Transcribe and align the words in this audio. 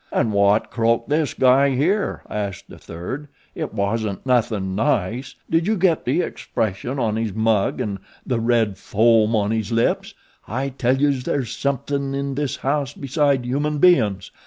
"An' 0.11 0.31
wot 0.31 0.71
croaked 0.71 1.09
this 1.09 1.35
guy 1.35 1.75
here?" 1.75 2.23
asked 2.27 2.71
a 2.71 2.77
third. 2.79 3.27
"It 3.53 3.71
wasn't 3.71 4.25
nothin' 4.25 4.73
nice 4.73 5.35
did 5.47 5.67
you 5.67 5.77
get 5.77 6.05
the 6.05 6.21
expression 6.21 6.97
on 6.97 7.17
his 7.17 7.35
mug 7.35 7.79
an' 7.79 7.99
the 8.25 8.39
red 8.39 8.79
foam 8.79 9.35
on 9.35 9.51
his 9.51 9.71
lips? 9.71 10.15
I 10.47 10.69
tell 10.69 10.97
youse 10.99 11.23
there's 11.23 11.55
something 11.55 12.15
in 12.15 12.33
this 12.33 12.55
house 12.55 12.93
beside 12.93 13.45
human 13.45 13.77
bein's. 13.77 14.31